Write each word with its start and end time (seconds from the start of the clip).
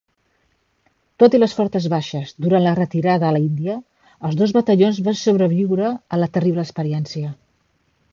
Tot 1.23 1.35
i 1.37 1.41
les 1.41 1.51
fortes 1.57 1.83
baixes 1.93 2.31
durant 2.45 2.65
la 2.67 2.73
retirada 2.79 3.27
a 3.27 3.33
l'Índia, 3.35 3.75
els 4.29 4.39
dos 4.39 4.55
batallons 4.57 5.03
van 5.09 5.19
sobreviure 5.21 5.91
a 6.17 6.21
la 6.23 6.31
terrible 6.39 6.65
experiència. 6.69 7.31